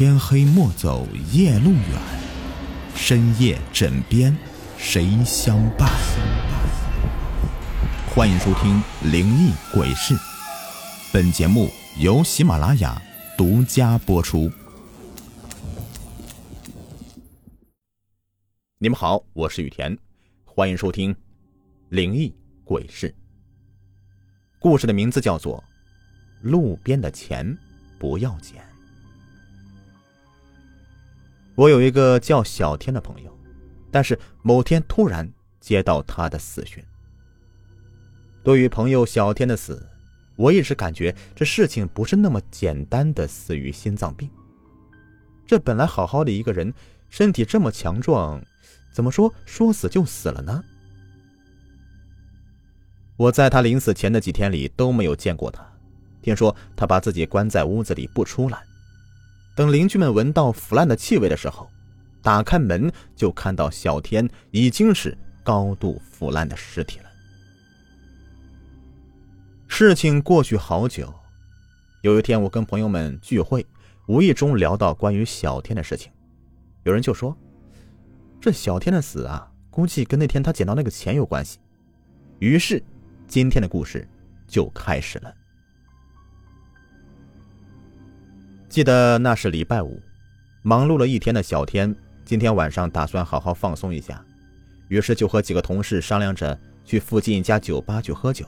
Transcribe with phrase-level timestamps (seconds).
[0.00, 2.00] 天黑莫走夜路远，
[2.96, 4.34] 深夜枕边
[4.78, 5.90] 谁相伴？
[8.08, 8.82] 欢迎收听
[9.12, 10.14] 《灵异鬼事》，
[11.12, 11.68] 本节目
[11.98, 12.98] 由喜马拉雅
[13.36, 14.50] 独家播出。
[18.78, 19.98] 你们好，我是雨田，
[20.46, 21.14] 欢迎收听
[21.90, 23.10] 《灵异鬼事》。
[24.58, 25.62] 故事的名字叫做
[26.48, 27.54] 《路边的钱
[27.98, 28.62] 不要捡》。
[31.54, 33.38] 我有一个叫小天的朋友，
[33.90, 36.82] 但是某天突然接到他的死讯。
[38.42, 39.86] 对于朋友小天的死，
[40.36, 44.30] 我一直感觉这事情不是那么简单的死于心脏病。
[45.46, 46.72] 这本来好好的一个人，
[47.10, 48.40] 身体这么强壮，
[48.92, 50.64] 怎么说说死就死了呢？
[53.16, 55.62] 我在他临死前的几天里都没有见过他，
[56.22, 58.62] 听说他把自己关在屋子里不出来。
[59.54, 61.68] 等邻居们闻到腐烂的气味的时候，
[62.22, 67.06] 打开门就看到小天已经是高度腐烂的尸体了。
[69.66, 71.12] 事情过去好久，
[72.02, 73.64] 有一天我跟朋友们聚会，
[74.06, 76.10] 无意中聊到关于小天的事情，
[76.82, 77.36] 有人就说
[78.40, 81.58] ：“这小天的死啊，估计跟那天他捡到那个钱有关系。”
[82.40, 82.82] 于是，
[83.26, 84.08] 今天的故事
[84.46, 85.34] 就开始了。
[88.70, 90.00] 记得那是礼拜五，
[90.62, 91.92] 忙碌了一天的小天，
[92.24, 94.24] 今天晚上打算好好放松一下，
[94.86, 98.46] 于是就和几个同事商量着去附近一家酒吧去喝酒。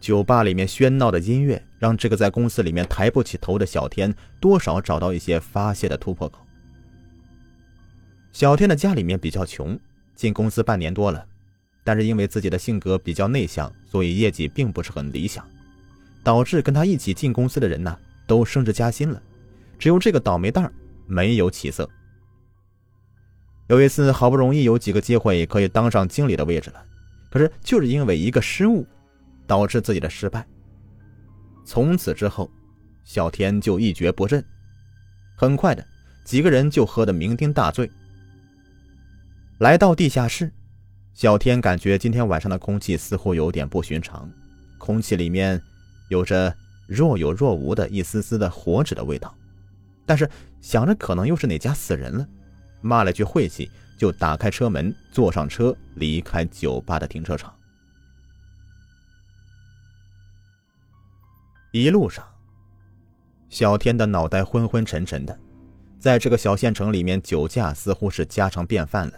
[0.00, 6.44] 酒吧里面喧闹的音乐，让这个在公司里面抬不起头的小天，多少找到一些发泄的突破口。
[8.32, 9.78] 小天的家里面比较穷，
[10.16, 11.24] 进公司半年多了，
[11.84, 15.48] 但是因为自己的性格比较内向，所以业绩并不是很理想，
[16.24, 17.96] 导致跟他一起进公司的人呢。
[18.30, 19.20] 都升职加薪了，
[19.76, 20.72] 只有这个倒霉蛋
[21.08, 21.90] 没有起色。
[23.66, 26.80] 有一次，好不容易有几个机会可以当上经理的位置了，
[27.28, 28.86] 可是就是因为一个失误，
[29.48, 30.46] 导致自己的失败。
[31.64, 32.48] 从此之后，
[33.02, 34.44] 小天就一蹶不振。
[35.36, 35.84] 很快的，
[36.24, 37.90] 几个人就喝得酩酊大醉。
[39.58, 40.52] 来到地下室，
[41.14, 44.30] 小天感觉今天晚上的空气似乎有点不寻常，
[44.78, 45.60] 空气里面
[46.10, 46.54] 有着。
[46.90, 49.32] 若有若无的一丝丝的火纸的味道，
[50.04, 50.28] 但是
[50.60, 52.26] 想着可能又是哪家死人了，
[52.80, 57.54] 骂了句晦气，就打开车门，坐上车离开酒吧的停车场。
[61.70, 62.26] 一路上，
[63.48, 65.38] 小天的脑袋昏昏沉沉的，
[66.00, 69.14] 在这个小县城里面，酒驾似乎是家常便饭了。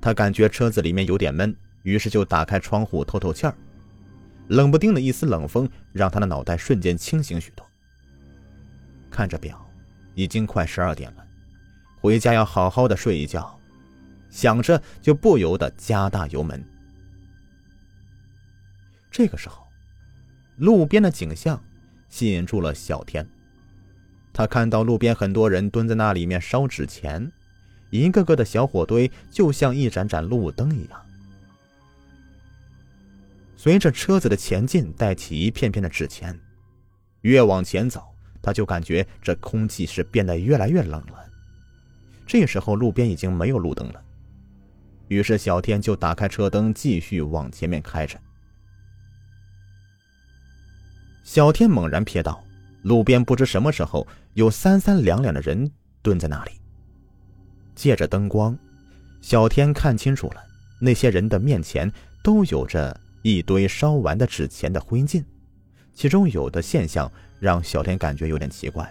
[0.00, 1.54] 他感觉车子里面有点闷，
[1.84, 3.54] 于是就打开窗户透透气儿。
[4.50, 7.64] 冷不丁的一丝冷风让他的脑袋瞬间清醒许多。
[9.08, 9.64] 看着表，
[10.16, 11.24] 已经快十二点了，
[12.00, 13.56] 回家要好好的睡一觉。
[14.28, 16.64] 想着就不由得加大油门。
[19.08, 19.64] 这个时候，
[20.56, 21.62] 路边的景象
[22.08, 23.24] 吸引住了小天。
[24.32, 27.30] 他看到路边很多人蹲在那里面烧纸钱，
[27.90, 31.06] 一个个的小火堆就像一盏盏路灯一样。
[33.62, 36.34] 随着车子的前进，带起一片片的纸钱。
[37.20, 38.02] 越往前走，
[38.40, 41.28] 他就感觉这空气是变得越来越冷了。
[42.26, 44.02] 这时候，路边已经没有路灯了。
[45.08, 48.18] 于是，小天就打开车灯，继续往前面开着。
[51.22, 52.42] 小天猛然瞥到，
[52.84, 56.52] 路边不知什么时候有三三两两的人蹲在那里。
[57.74, 58.58] 借着灯光，
[59.20, 60.42] 小天看清楚了，
[60.80, 61.92] 那些人的面前
[62.24, 62.98] 都有着。
[63.22, 65.24] 一堆烧完的纸钱的灰烬，
[65.92, 68.90] 其中有的现象让小天感觉有点奇怪。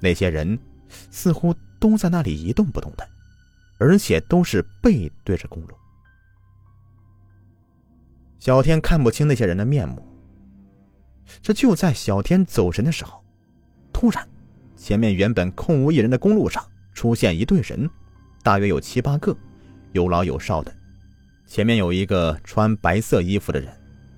[0.00, 0.58] 那些人
[1.10, 3.08] 似乎都在那里一动不动的，
[3.78, 5.74] 而且都是背对着公路。
[8.38, 10.06] 小天看不清那些人的面目。
[11.40, 13.24] 这就在小天走神的时候，
[13.92, 14.28] 突然，
[14.76, 16.62] 前面原本空无一人的公路上
[16.92, 17.88] 出现一队人，
[18.42, 19.34] 大约有七八个，
[19.92, 20.72] 有老有少的。
[21.46, 23.72] 前面有一个穿白色衣服的人，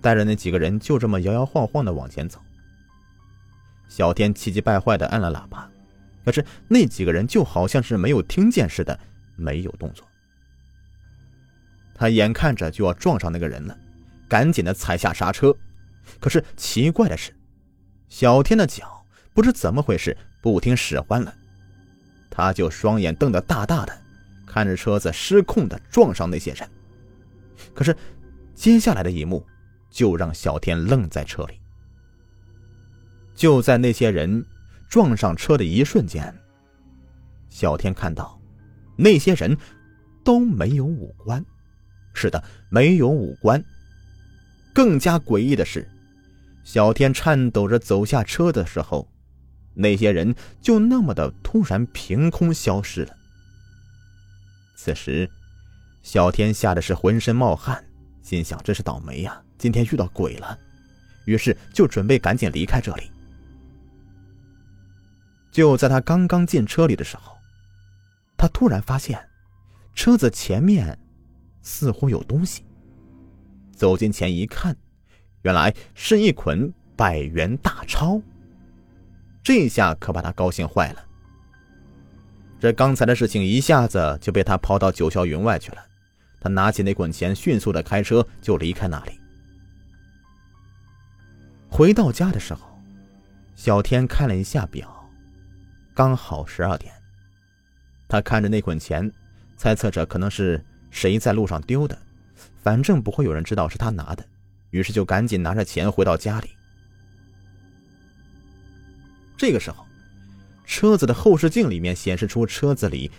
[0.00, 2.40] 带着那几个人就这么摇摇晃晃的往前走。
[3.88, 5.70] 小天气急败坏的按了喇叭，
[6.24, 8.98] 可是那几个人就好像是没有听见似的，
[9.36, 10.06] 没有动作。
[11.94, 13.76] 他眼看着就要撞上那个人了，
[14.28, 15.54] 赶紧的踩下刹车。
[16.20, 17.34] 可是奇怪的是，
[18.08, 19.04] 小天的脚
[19.34, 21.34] 不知怎么回事不听使唤了，
[22.30, 23.98] 他就双眼瞪得大大的，
[24.46, 26.68] 看着车子失控的撞上那些人。
[27.78, 27.96] 可是，
[28.56, 29.46] 接下来的一幕
[29.88, 31.60] 就让小天愣在车里。
[33.36, 34.44] 就在那些人
[34.88, 36.36] 撞上车的一瞬间，
[37.48, 38.36] 小天看到
[38.96, 39.56] 那些人
[40.24, 41.44] 都没有五官。
[42.14, 43.64] 是的，没有五官。
[44.74, 45.88] 更加诡异的是，
[46.64, 49.08] 小天颤抖着走下车的时候，
[49.72, 53.14] 那些人就那么的突然凭空消失了。
[54.74, 55.30] 此时，
[56.02, 57.84] 小天吓得是浑身冒汗，
[58.22, 60.58] 心想：真是倒霉呀，今天遇到鬼了。
[61.24, 63.10] 于是就准备赶紧离开这里。
[65.50, 67.36] 就在他刚刚进车里的时候，
[68.36, 69.18] 他突然发现，
[69.94, 70.98] 车子前面。
[71.60, 72.64] 似乎有东西。
[73.72, 74.74] 走近前一看，
[75.42, 78.22] 原来是一捆百元大钞。
[79.42, 81.04] 这下可把他高兴坏了。
[82.60, 85.78] 这刚才的事情一下子就被他抛到九霄云外去了。
[86.40, 89.20] 他拿起那捆钱，迅速的开车就离开那里。
[91.68, 92.80] 回到家的时候，
[93.54, 95.10] 小天看了一下表，
[95.94, 96.92] 刚好十二点。
[98.08, 99.10] 他看着那捆钱，
[99.56, 100.64] 猜测着可能是。
[100.90, 101.96] 谁在路上丢的？
[102.62, 104.24] 反正不会有人知道是他拿的，
[104.70, 106.48] 于是就赶紧拿着钱回到家里。
[109.36, 109.84] 这个时候，
[110.68, 113.10] 车子的后视镜里面显示出车子里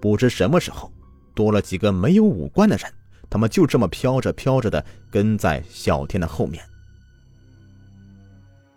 [0.00, 0.92] 不知什么时候
[1.34, 2.92] 多了几个没有五官的人，
[3.30, 6.62] 他们就这么飘着飘着的跟在小天的后面。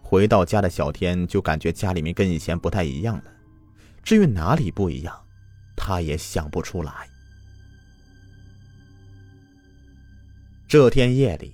[0.01, 3.23] 回到家的小天就感觉家里面跟以前不太一样了，
[4.01, 5.13] 至于哪里不一样，
[5.75, 6.93] 他也想不出来。
[10.65, 11.53] 这天夜里，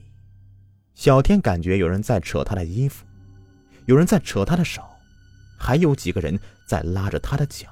[0.93, 3.05] 小天感觉有人在扯他的衣服，
[3.87, 4.83] 有人在扯他的手，
[5.57, 6.39] 还有几个人
[6.69, 7.67] 在拉着他的脚。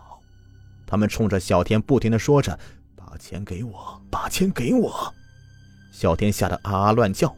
[0.87, 2.57] 他们冲着小天不停的说着
[2.97, 5.13] ：“把钱给我，把钱给我！”
[5.93, 7.35] 小天吓得啊啊乱叫。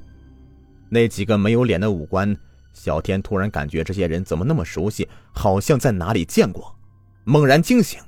[0.87, 2.33] 那几个没有脸的五官，
[2.71, 6.73] 小天突然感觉这些人怎么那么熟悉，好像在哪里见过。
[7.25, 7.99] 猛然惊醒，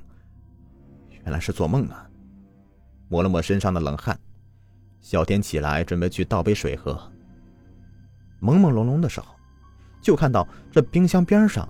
[1.10, 2.08] 原来是做梦啊！
[3.08, 4.18] 抹了抹身上的冷汗。
[5.02, 6.94] 小天起来，准备去倒杯水喝。
[8.40, 9.26] 朦朦胧胧的时候，
[10.00, 11.68] 就看到这冰箱边上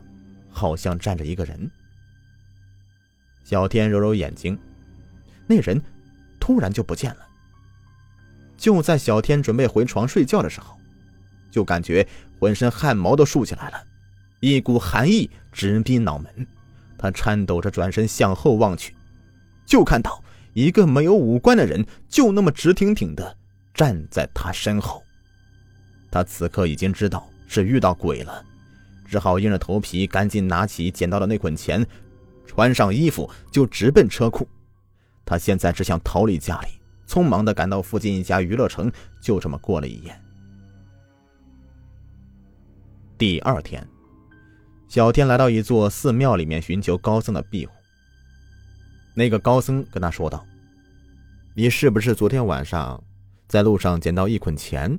[0.53, 1.71] 好像站着一个人。
[3.43, 4.57] 小天揉揉眼睛，
[5.47, 5.83] 那人
[6.39, 7.27] 突然就不见了。
[8.57, 10.79] 就在小天准备回床睡觉的时候，
[11.51, 12.07] 就感觉
[12.39, 13.83] 浑身汗毛都竖起来了，
[14.41, 16.47] 一股寒意直逼脑门。
[16.97, 18.95] 他颤抖着转身向后望去，
[19.67, 20.23] 就看到。
[20.55, 23.39] 一个没有五官的人就那么直挺挺的
[23.73, 25.03] 站在他身后。
[26.11, 28.45] 他此刻已经知道是遇到鬼了，
[29.13, 31.87] 只好硬着头皮赶紧拿起捡到的那捆钱，
[32.47, 34.49] 穿上衣服就直奔车库。
[35.23, 36.69] 他现在只想逃离家里，
[37.07, 40.19] 匆忙的赶到附近一家娱乐城，就这么过了一夜。
[43.19, 43.87] 第二天，
[44.89, 47.73] 小天来到一座寺庙里面寻求高僧的庇护。
[49.13, 50.43] 那个高僧跟他说道
[51.55, 53.05] ：“你是不是昨天晚上
[53.47, 54.99] 在路上捡到一捆钱？”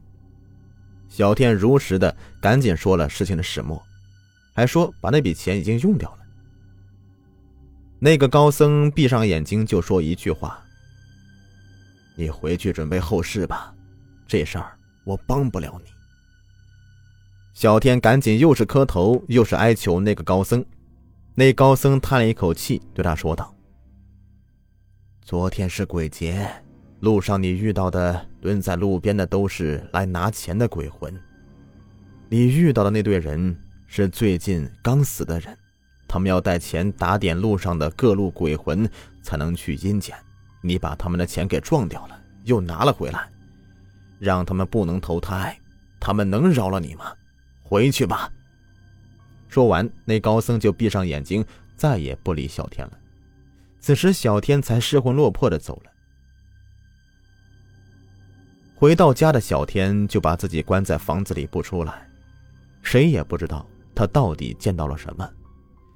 [1.09, 3.83] 小天如实的赶紧说了事情的始末，
[4.53, 6.19] 还说把那笔钱已经用掉了。
[7.99, 10.61] 那个高僧闭上眼睛就说一句话
[12.15, 13.73] ：“你回去准备后事吧，
[14.27, 15.89] 这事儿我帮不了你。”
[17.53, 20.65] 小天赶紧又是磕头又是哀求那个高僧，
[21.35, 23.55] 那高僧叹了一口气，对他说道。
[25.21, 26.45] 昨天是鬼节，
[26.99, 31.13] 路上你遇到的蹲在路边的都是来拿钱的鬼魂。
[32.27, 33.55] 你遇到的那对人
[33.95, 35.55] 是最近刚死的人，
[36.07, 38.89] 他们要带钱打点路上的各路鬼魂，
[39.21, 40.17] 才能去阴间。
[40.61, 43.29] 你把他们的钱给撞掉了，又拿了回来，
[44.17, 45.55] 让他们不能投胎，
[45.99, 47.13] 他们能饶了你吗？
[47.61, 48.31] 回去吧。
[49.47, 51.45] 说完，那高僧就闭上眼睛，
[51.75, 52.97] 再也不理小天了。
[53.79, 55.91] 此时，小天才失魂落魄的走了。
[58.73, 62.09] 回到家的小天就把自己关在房子里不出来，
[62.81, 63.63] 谁也不知道
[63.95, 65.29] 他到底见到了什么，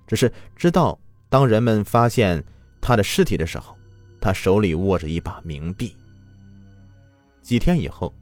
[0.06, 1.00] 只是知道
[1.30, 2.44] 当人们发现
[2.82, 3.78] 他的尸体的时候，
[4.20, 5.96] 他手里握着一把冥币。
[7.42, 8.14] 几天以后，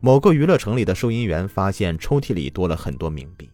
[0.00, 3.50] 某个娱乐城里的收银员发现抽屉里多了很多冥币。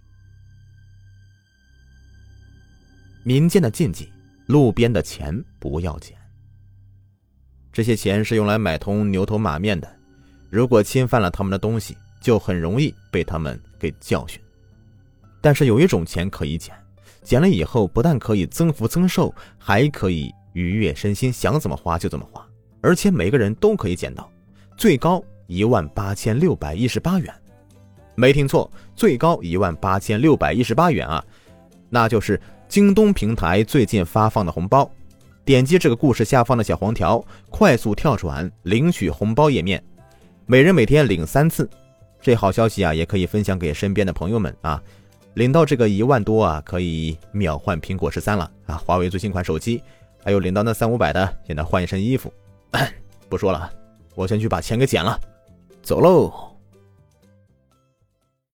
[3.22, 4.10] 民间的禁忌。
[4.46, 6.16] 路边的钱不要捡。
[7.72, 9.92] 这些钱是用来买通牛头马面的，
[10.50, 14.40] 如果侵犯了他们的东西，就很容易被他们给教训。
[15.40, 16.74] 但是有一种钱可以捡，
[17.22, 22.46] 捡了以后不但可以增福增寿，还可以愉悦身心，想怎么花就怎么花，
[22.80, 24.30] 而且每个人都可以捡到，
[24.76, 27.32] 最高一万八千六百一十八元。
[28.14, 31.22] 没听错，最高一万八千六百一十八元啊！
[31.90, 34.90] 那就是京东平台最近发放的红包，
[35.44, 39.82] 点击这个故事下方的小黄条，快速跳转领取红包页面，
[40.46, 41.68] 每人每天领三次。
[42.22, 44.82] 这好消息啊，也可以分享给身边的朋友们啊！
[45.36, 48.76] 领到这个一万多啊，可以秒换苹果十三了啊！
[48.76, 49.82] 华为最新款手机，
[50.24, 52.32] 还有领到那三五百的，也能换一身衣服。
[53.28, 53.70] 不说了，
[54.14, 55.20] 我先去把钱给捡了，
[55.82, 56.55] 走喽。